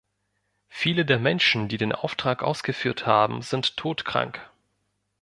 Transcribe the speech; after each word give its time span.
Viele 0.67 1.05
der 1.05 1.19
Menschen, 1.19 1.67
die 1.67 1.77
den 1.77 1.91
Auftrag 1.91 2.41
ausgeführt 2.41 3.05
haben, 3.05 3.43
sind 3.43 3.77
todkrank. 3.77 4.41